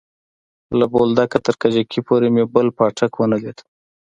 له 0.79 0.85
بولدکه 0.93 1.37
تر 1.45 1.55
کجکي 1.61 1.99
پورې 2.07 2.27
مې 2.33 2.43
بل 2.53 2.67
پاټک 2.77 3.11
ونه 3.15 3.37
ليد. 3.43 3.57